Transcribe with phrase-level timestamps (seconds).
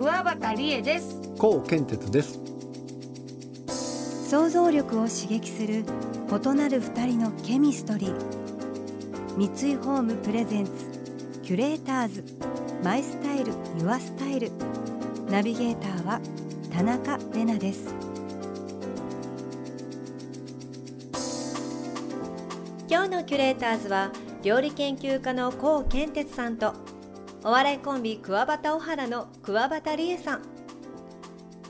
[0.00, 1.20] 桑畑理恵です。
[1.36, 2.40] 高健哲です。
[4.30, 8.14] 想像力を刺激する異なる二人のケミストリー。
[9.36, 10.72] 三井ホームプレゼンツ
[11.42, 12.24] キュレーターズ。
[12.82, 14.50] マイスタイルユアスタイル。
[15.28, 16.18] ナビゲーターは
[16.72, 17.94] 田中れなです。
[22.88, 24.10] 今日のキュレーターズは
[24.42, 26.72] 料理研究家の高健哲さんと
[27.42, 30.42] お笑いコンビ桑畑小原の桑畑理恵さん。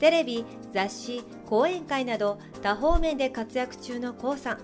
[0.01, 0.43] テレビ
[0.73, 4.57] 雑誌講演会など多方面で活躍中の k o さん。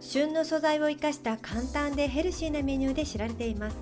[0.00, 3.76] 旬の素材を生かした簡単でヘルシーなメニューで知られています。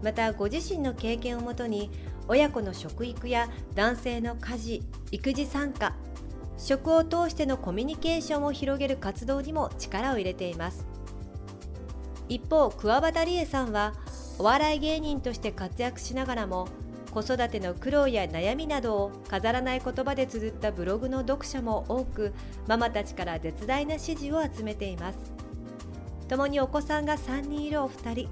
[0.00, 1.90] またご自身の経験をもとに
[2.28, 5.96] 親子の食育や男性の家事育児参加
[6.56, 10.86] 食を通してのコミュニケーションを広げる活動にも力を入れています。
[12.28, 13.94] 一方桑畑理恵さんは
[14.38, 16.68] お笑い芸人として活躍しながらも
[17.12, 22.32] 子育ての苦労や悩みなどを飾らない言葉で綴ったブログの読者も多く
[22.66, 25.18] ママたちから絶大な支持を集めています。
[26.28, 28.28] 共にお子さんが3人いるお二人。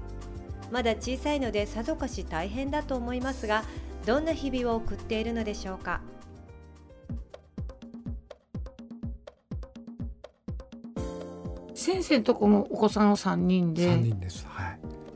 [0.71, 3.63] まだ小さいのでさぞかし大変だと思いますが
[4.05, 6.01] どんな日々を送っているのでしょうか。
[11.75, 13.87] 先生とこもお子さんは3人で。
[13.87, 14.47] 3人です。
[14.47, 14.70] はい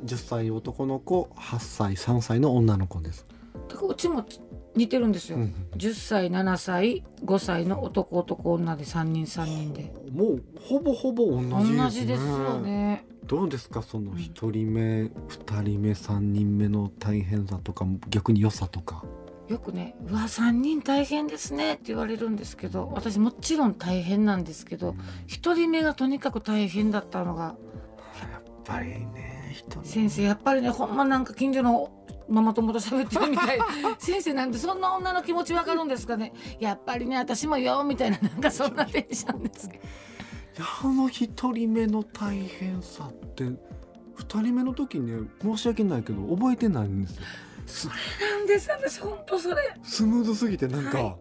[0.05, 3.25] 10歳男の子8歳3歳の女の子です。
[3.67, 4.25] だからうちも
[4.75, 9.93] 似てるんですよ、うん10歳7歳5歳の男男女で3人3人で。
[10.11, 11.83] もうほぼほぼ同じですね。
[11.83, 13.05] 同じですよね。
[13.25, 13.81] どうですか？
[13.81, 19.03] その1人目、2人目3人目の大変さとか逆に良さとか。
[19.47, 24.95] よくね「うわ3人大変ですね」って言われるんですけど私もちろん大変なんですけど
[25.27, 27.55] 1人目がとにかく大変だったのが
[28.31, 31.91] やっぱりね人先生やっぱりねほんまなんか近所の
[32.27, 33.59] ママ友と喋ってるみたい。
[33.99, 36.33] 先生なんでそんな女の気持ちわかるんですかね。
[36.59, 39.83] やっぱりね私もよみたいななんかそんなテンションですけど。
[39.83, 39.87] い
[40.59, 43.57] やあの1人目の大変さって2
[44.41, 47.23] 人目の時ね申し訳ないけど覚えてないんですよ。
[47.67, 47.95] それ
[48.29, 49.55] なんです私ほんとそれ。
[49.83, 51.17] スムーズすぎてなんか、は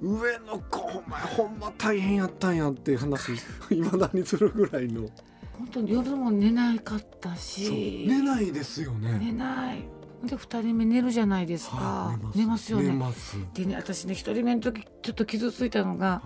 [0.00, 3.32] 上の子お前ほんま大変やったんやって話
[3.70, 3.76] い。
[3.76, 5.08] まだにするぐらいの
[5.62, 8.04] 本当に夜も寝なかったし。
[8.08, 9.16] 寝ないですよね。
[9.18, 9.84] 寝ない。
[10.24, 12.72] で2人目寝るじゃないですか、はい寝ます。
[12.72, 12.88] よね。
[12.88, 13.36] 寝ます。
[13.54, 16.22] でね私ね1人目の時ちょっと傷ついたのがは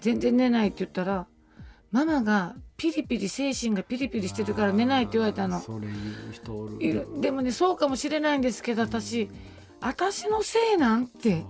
[0.00, 1.26] 全然寝ないって言ったら
[1.90, 5.60] ママがピリピリ精神がピリピリしてるから寝ないって言われたの。
[5.60, 5.88] それ
[6.32, 6.76] 人おる。
[6.80, 7.06] いる。
[7.20, 9.28] でもねそうかもしれないんですけど私
[9.80, 11.44] 私のせいなんて。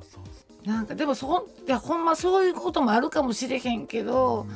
[0.65, 4.47] なんかでもそいやほんまそういうこともあるかもしれへんけど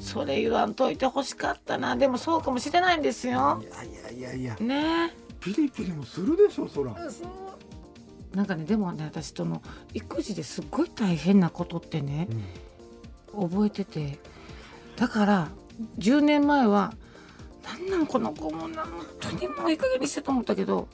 [0.00, 1.94] それ言わんといてほしかったな。
[1.96, 3.62] でもそうかもしれないんですよ。
[3.62, 4.56] いやいやいやいや。
[4.56, 5.14] ね。
[5.40, 6.94] ピリピリもするでしょそら。
[8.34, 9.62] なんかねでもね私との
[9.92, 12.28] 育児ですっごい大変なことってね
[13.32, 14.18] 覚えてて。
[14.96, 15.48] だから
[15.98, 16.92] 10年前は
[17.64, 20.88] なんなんこの子もなん本当にもういい加減にしてと思ったけど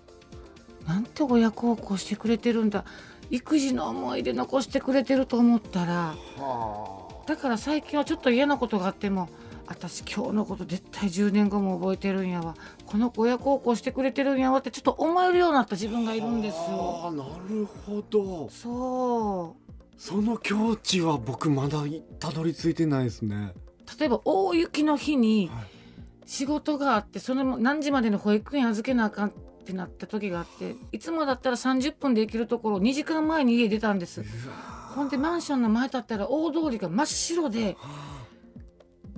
[0.86, 2.84] なんて親孝行してくれてるんだ。
[3.28, 9.28] 育児の思い出残してくれてると思ったらはだから最近はちょっと嫌なことがあっても
[9.66, 12.54] 私今日のこと絶対10年後も覚えてるんやわ。
[12.86, 16.60] この子親孝行してくれてるんやわってちょっと思えるようになった自分がいるんですよ。
[17.04, 18.48] あーなるほど。
[18.48, 19.72] そう。
[19.98, 21.78] その境地は僕まだ
[22.20, 23.54] たどり着いてないですね。
[23.98, 25.66] 例えば大雪の日にはい。
[26.28, 29.32] 仕事があってその何時までに保育園預けなあかんっ
[29.66, 34.24] ってなった時があっていつもだったら30分で行けるところ2時間前に家出たんです
[34.94, 37.76] ほんでマンションの前だったら大通りが真っ白で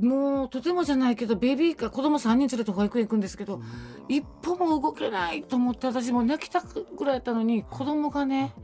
[0.01, 3.61] もうとてもじゃないけどベビーカー子供3人連れて保育園行くんですけど
[4.09, 8.55] 一歩も動けないと思って私も泣きたくぐらいやったのに子供がね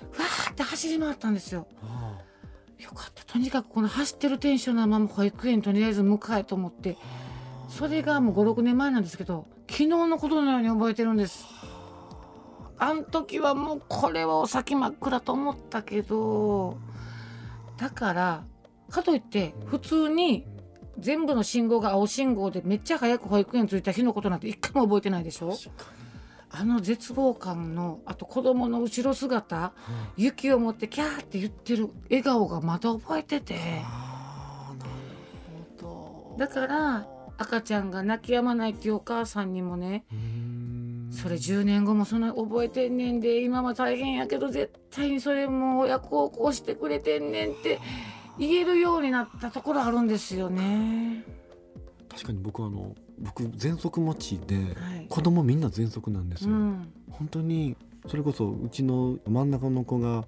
[0.00, 1.66] わーって走り回ったんですよ。
[2.78, 6.96] よかったとにかくこの走ってるテンションのまま保育園とりあえず迎えと思って
[7.76, 11.44] それがもう56年前なんですけど昨日のことのように覚えてるんです。
[12.78, 16.76] あん時はもうこれはお先真っ暗と思ったけど
[17.76, 18.44] だから
[18.90, 20.46] かといって普通に
[20.98, 25.56] 全部の信号が青信号でめっちゃ早く保育園着いた日のことなんて一回も覚えてないでしょ。
[26.50, 29.72] あの絶望感のあと子供の後ろ姿
[30.16, 33.56] 雪を持ってキャーって言ってる笑顔がまだ覚えてて。
[33.84, 34.90] あーなる
[35.80, 36.38] ほど。
[36.38, 40.04] だから赤ちゃんが泣き止まないっていうお母さんにもね
[41.10, 47.80] それ10年後もその覚えてんねんで今は大変やけど絶対にそれもう親孝行してくれてんねんって
[48.38, 51.22] 言えるようになったところあるんですよね。
[52.08, 54.62] 確かに僕あの僕喘息持ちでは
[54.96, 55.06] い。
[55.08, 56.92] 子供みんな喘息なんですよ、うん。
[57.10, 57.76] 本当に
[58.08, 60.24] それこそうちの真ん中の子が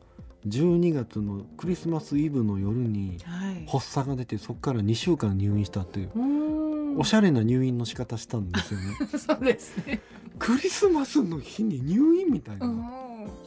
[0.46, 3.66] 12月のクリスマスイブの夜にはい。
[3.66, 6.10] 発作が出てそこから2週間入院したっていう。
[6.14, 6.65] う
[6.96, 8.86] おしゃれな入院の仕方したんですよね。
[9.18, 10.00] そうですね。
[10.38, 12.84] クリスマスの日に入院みたいな、うん。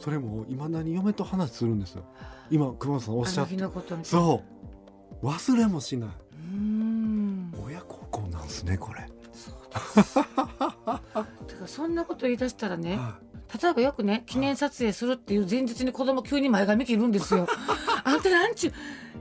[0.00, 2.04] それもいまだに嫁と話するんですよ。
[2.50, 3.56] 今熊本さんおっしゃって。
[4.04, 4.42] そ
[5.22, 5.26] う。
[5.26, 6.10] 忘れもしない。
[7.64, 9.80] 親孝行なんすねこれ、だ
[10.82, 11.00] か
[11.60, 13.18] らそんなこと言い出したらねは
[13.62, 17.46] 例えばよくね記念撮影するっていう前日に子供急に前髪切るんですよ。
[18.04, 18.72] あんたなんちゅう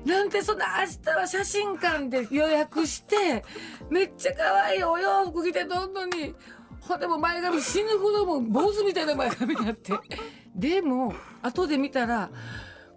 [0.05, 3.43] なんてそんな明日は写真館で予約して
[3.89, 6.33] めっちゃ可愛いお洋服着てどんどんに
[6.81, 9.93] ほでも前髪死ぬほども坊主みたいな前髪になって。
[10.55, 12.31] でも後で見たら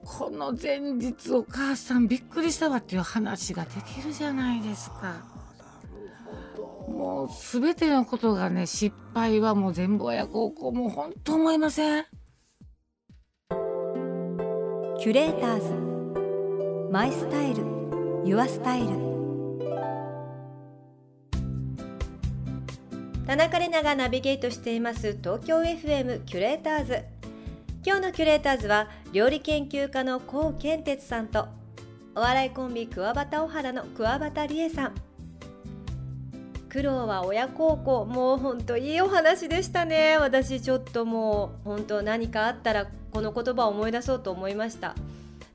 [0.05, 5.27] この前日お母さんびっくりしたわっていう話ができるじゃないですか。
[6.89, 7.29] もう
[7.61, 12.05] 全てのことがね失敗はもう全部親孝行もう本当思いません？
[14.99, 15.92] キュレーターズ。
[16.93, 17.65] マイスタイル
[18.23, 18.89] ユアスタイル。
[23.27, 27.03] 田中れながナビゲートしています東京 FM キュレーターズ。
[27.83, 31.49] 今日のキュレーターズは料理研究家の高健哲さんと
[32.15, 34.95] お笑いコンビ桑畑小原の桑畑理恵さん。
[36.69, 40.19] 苦労は親孝行もう本当いいお話でしたね。
[40.19, 44.95] 私ちょっともう本当何かあったらこの言葉を思い出そうと思いました。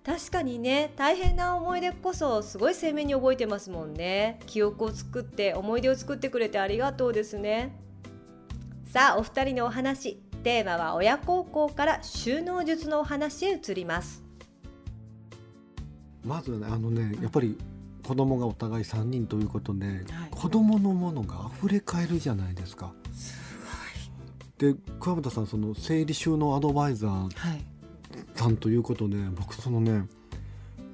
[0.07, 4.39] 確かにね大変な思い出こそすごい鮮明に覚えてますもんね。
[4.45, 7.77] 記憶を作って思い出を作ってくれてありがとうですね。
[8.89, 14.23] さあお二人のお話テーマは親孝行から収納術のお話へ移ります。
[16.23, 17.57] まずねあのねやっぱり
[18.07, 20.05] 子供がお互い3人ということで、はい。
[20.31, 22.93] 子供のものが溢れ返るじゃないですか。
[24.57, 27.76] で桑畑さんその整理収納アドバイザーはい
[28.35, 30.07] さんということで僕そのね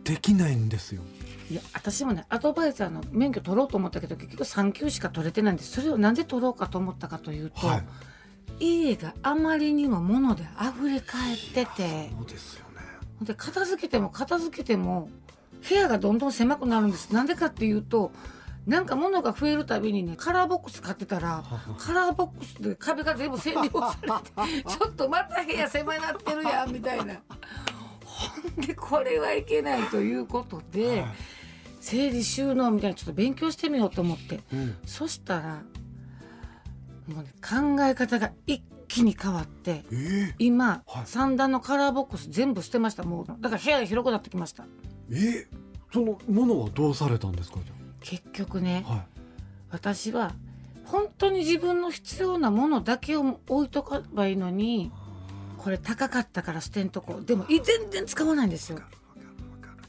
[0.04, 1.02] できないんですよ。
[1.50, 7.84] いや私もねアドバイザーの免許取ろうと思ったけど結局3級しか取れてないんですそれをなんで取ろうかと思ったかというと、はい。
[8.60, 13.26] 家があまりにも物で溢れ返っててそうですよね。
[13.26, 15.10] で片付けても片付けても
[15.68, 18.12] 部屋がどんどん狭くなるんですなんでかっていうと
[18.66, 21.44] なんか物が増えるたびにねカラーボックス買ってたら
[21.78, 27.16] カラーボックスで壁が全部占領されて ちょっとまた部屋狭なってるやんみたいな。
[28.06, 31.14] ほんでこれはいけないということで、はい。
[31.82, 34.40] 整理収納みたいなちょっと勉強してみようと思って。
[34.54, 34.78] うん。
[34.86, 35.62] そしたら
[37.08, 41.06] もうね考え方が一気に変わってえー、今、はい。
[41.06, 43.04] 三段のカラーボックス全部捨てました。
[43.04, 44.66] もうだから部屋が広くなってきました。
[45.10, 45.46] えー、
[45.92, 47.58] そのものはどうされたんですか？
[47.66, 47.72] じ
[48.04, 48.86] 結局ね。
[48.88, 49.02] はい。
[49.72, 50.34] 私は
[50.86, 54.92] 本当に自分の必要なものだけを置いとけばいいのに
[55.58, 58.80] これ高かったから捨てんとこでもい全然使わないんですよ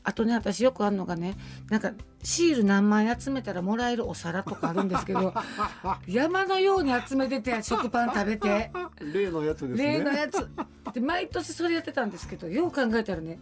[0.05, 1.37] あとね私よくあるのがね
[1.68, 1.92] なんか
[2.23, 5.35] シール何枚集めたらもらえるお皿とかあるんですけど
[6.06, 8.71] 山のように集めてて食パン食べて
[9.12, 9.99] 例のやつですね。
[9.99, 10.49] 例のやつ
[10.92, 13.38] で毎年それやってたんですけどよう考えたらね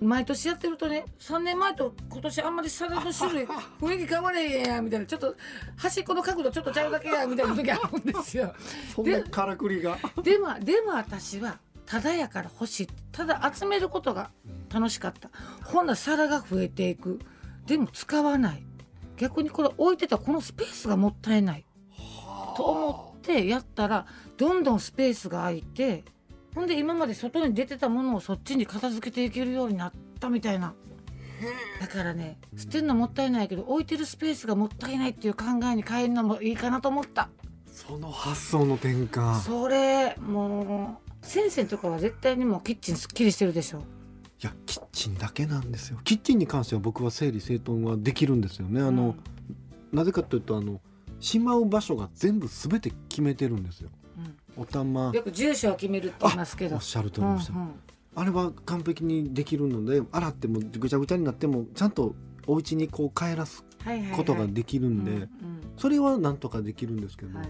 [0.00, 5.06] 毎年やってるとね3年前と今年あんまり皿の種類雰囲気変われへんやんみたいな。
[5.06, 5.34] ちょっと
[5.76, 8.54] 端っこの角度ちょっとちゃうだけやみたいな時あるんですよ。
[8.94, 9.98] そんなからくりが。
[10.22, 12.88] でもでも私はただやから欲しい。
[13.12, 14.30] ただ集めることが
[14.72, 15.30] 楽しかった。
[15.64, 17.20] ほんなら皿が増えていく。
[17.66, 18.62] でも使わない。
[19.16, 21.64] 逆にこれ置いてたこのスペースがもったいない。
[22.56, 26.04] と思ってやったらどんどんスペースが空いて
[26.56, 30.74] ほんで今まで外に出てたものをそっちに片付けていけるようになったみたいな。
[31.80, 37.28] だからね捨てるのもったいないけど置いてるスペースがもったいないっていう考えに変えるのもいいかなと思った。
[37.70, 39.38] その発想の転換。
[39.40, 43.80] それもう先生とかは絶対にもうキッチンすっきりしてるでしょ。
[43.80, 43.82] い
[44.40, 45.98] やキッチンだけなんですよ。
[46.04, 48.80] キッチンに関しては僕は整理整頓はできるんですよね。
[48.80, 49.14] あの、
[49.92, 50.80] なぜかというとあの
[51.20, 53.90] しまう場所が全部全て決めてるんですよ
[54.56, 56.76] うんお玉よく住所を決めるって言いますけど。
[56.76, 57.74] おっしゃる通りでした、うんうん。
[58.14, 62.14] あれは完璧にできるので洗ってもぐちゃぐちゃになってもちゃんと
[62.46, 63.64] お家にこう帰らす
[64.16, 65.28] ことができるんで、うん
[65.76, 67.48] それはなんとかできうんですけど、はい。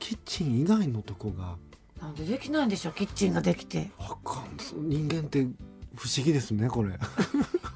[0.00, 1.56] キッチン以外のとこが
[2.00, 3.90] なんでできないんでしょうキッチンができて。
[3.98, 4.88] わかん。
[4.88, 5.46] 人間って
[5.94, 6.98] 不思議ですねこれ。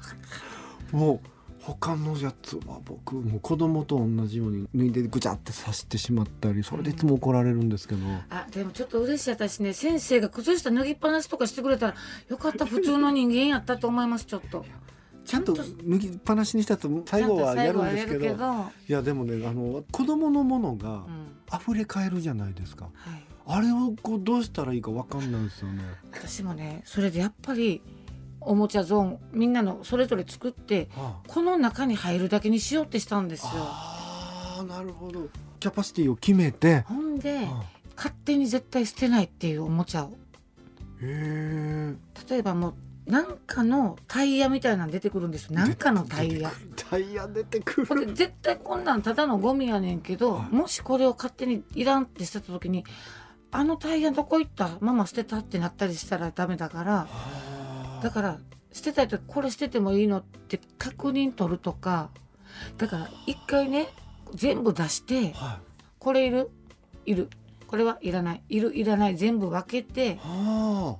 [0.91, 9.29] もう他のやつは僕もう子供と同じように脱いでぐちゃって刺してしまったりそれでいつも怒られるんですけど、あでもちょっと嬉しい。
[9.31, 11.95] 私ね先生が靴下脱ぎっぱなしとかしてくれたら
[12.27, 14.65] よかった普通の人間やったと思いますちょっと。
[15.25, 15.63] ちゃんと脱
[15.99, 18.71] ぎっぱなしにしたと最後はやるんですけど。
[18.89, 21.33] いやでもねあの子供のものがうん。
[21.53, 25.83] 溢れ返るじゃないですか、はい、あれをこうどうしたらいいかわかんないんですよね。
[26.11, 27.79] 私もねそれでやっぱり
[28.45, 31.17] おもちゃゾーンみんなのそれぞれ作ってあ。
[31.27, 33.51] この中に入るだけにしようってしたんですよ。
[33.53, 35.27] あーなるほど。
[35.59, 36.81] キャパシティを決めて。
[36.81, 37.63] ほんであ。
[37.95, 40.09] 勝手に絶対捨てないっていうおもちゃを。
[40.09, 40.13] へ
[41.01, 41.93] え。
[42.29, 45.55] 例えばもうなんかのタイヤみたいなの出てくるんですよ。
[45.55, 46.51] なんかのタイヤ。
[46.75, 50.55] タイヤ出てくこれる絶対こんなんただのゴミやねんけど、はい。
[50.55, 52.85] もしこれを勝手にいらんってしてた時に
[53.51, 54.77] あのタイヤどこ行った？
[54.79, 57.07] ママ捨てたってなったりしたらダメだから
[58.03, 58.37] だから
[58.71, 62.09] 捨てたい時これ捨ててもいいのって確認取るとか
[62.77, 63.87] だから一回ね
[64.35, 65.61] 全部出してはい。
[65.99, 66.49] これいる？
[67.05, 67.29] いる。
[67.67, 68.41] これはいらない。
[68.49, 69.15] いるいらない。
[69.15, 70.95] 全部分けてあ。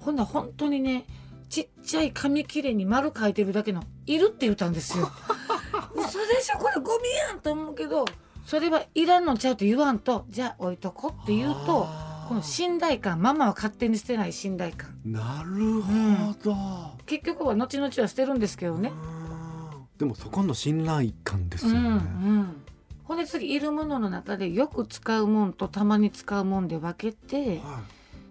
[0.00, 1.04] ほんなら本当にね
[1.48, 5.10] ちっちゃい紙切れに丸書いてるだけの「いる」って言ったんですよ。
[5.94, 6.58] 嘘でしょ？
[6.58, 8.04] これゴミやんと思うけど
[8.46, 11.86] それはいらんのちゃうと言わんとじゃあ置いとこって言うと
[12.30, 14.94] この信頼感ママは勝手に捨てない信頼感。
[15.04, 16.56] なるほど、
[17.04, 18.92] 結局は後々は捨てるんですけどね。
[18.92, 19.88] うん。
[19.98, 22.62] でもそこの信頼感ですうんよね、うん
[23.02, 27.80] ほんで次いるものの中でよく使うもんとたまに使うもんで分けては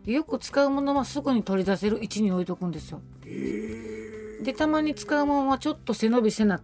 [0.06, 3.02] よく使うものはすぐに取り出せる位置に置いとくんですよ。
[4.42, 6.62] でたまに使うもんはちょっと背伸びせな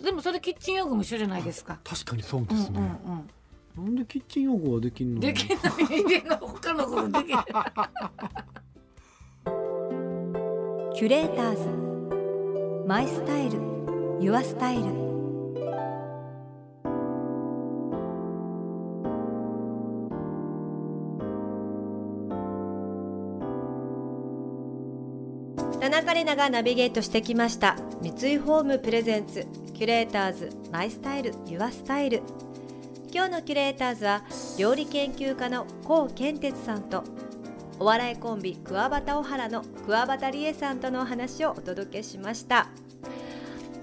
[0.00, 1.80] でもそれキッチン用具も一緒じゃないですか。
[1.82, 2.80] 確かにそううんうんですね、
[3.78, 5.20] なんでキッチン用具はできんうん、の？
[5.20, 5.58] できない。
[6.10, 7.44] 家の他のことできない。
[10.96, 11.60] キュレーターズ。
[12.88, 13.60] マイスタイル。
[14.20, 14.82] ユアスタイル。
[25.80, 27.76] 田中れながナビゲートしてきました。
[28.02, 29.46] 三井ホームプレゼンツ。
[29.72, 30.50] キュレーターズ。
[30.72, 31.32] マイスタイル。
[31.46, 32.22] ユアスタイル
[33.10, 34.22] 今日のキュレーターズは
[34.58, 37.04] 料理研究家の高健哲さんと
[37.80, 42.68] お笑いコンビ桑畑小原の桑畑理恵さんとのお話をお届けしました。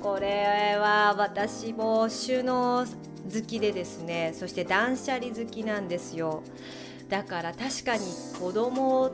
[0.03, 2.85] これは私も収納
[3.33, 6.43] 好きでですねそして断捨離好きなんですよ。
[7.09, 8.03] だから確かに
[8.39, 9.11] 子供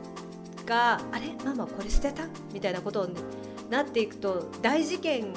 [0.66, 1.32] があれ？
[1.42, 2.24] ママこれ捨てた？
[2.52, 3.14] みたいなことに
[3.70, 5.32] なっていくと大事件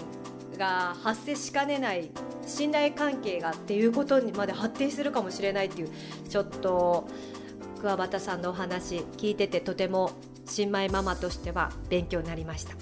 [0.57, 2.11] が発生しかねない
[2.45, 5.89] 信頼関係がっていうことにまで発展するかもしれないっていう
[6.29, 7.07] ちょっと
[7.79, 10.11] 桑畑さんのお話聞いててとても
[10.45, 12.75] 新米ママとしては勉強になりました。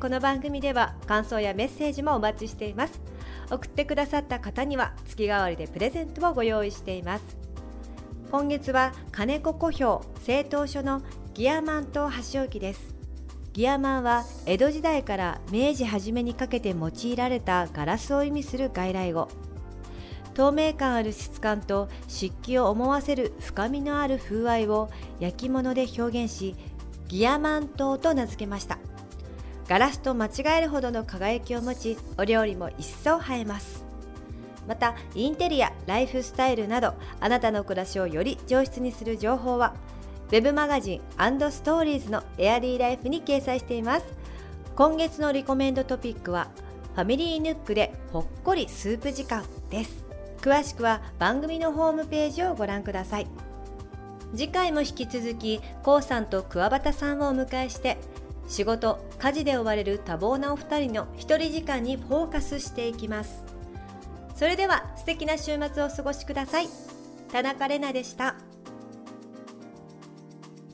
[0.00, 3.00] この番組では感想やメッセージもお待ちしています。
[3.50, 7.24] 送ってくださった方には月替わりでプレゼントをご用意しています。
[8.30, 11.02] 今月は金子古表製陶所の
[11.34, 12.91] ギアマンと箸置きです。
[13.52, 19.28] ギアマンは江戸時代から明治初めにかけて用いられたガラスを意味する外来語。
[20.32, 24.88] 透明感ある質感と湿気を思わせる深みのある風合いを
[25.20, 26.56] 焼き物で表現し
[27.08, 28.78] ギアマン灯と名付けました。
[29.68, 33.84] ガラスと間違えるほどの輝きを持ちお料理も一層映えます。
[34.66, 39.74] またインテリアライフスタイルなどあなたの暮らしをより上質にする情報は
[40.32, 41.00] Web マガジン
[41.52, 44.06] ストーリーズのエアリーライフに掲載しています。
[44.74, 46.48] 今月のリコメンドトピックは
[46.94, 50.06] ファミリーヌックでほっこりスープ時間です。
[50.40, 53.26] 詳しくは番組のホームページをご覧ください。
[54.34, 57.98] 次回も引き続き k o さんと桑畑さんをお迎えして
[58.48, 63.44] 仕事家事で追われる多忙なお二人の一人時間にフォーカスしていきます。
[64.34, 66.68] それでは素敵な週末をお過ごしください。
[67.30, 68.34] 田中れなでした。